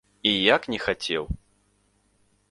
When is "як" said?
0.55-0.63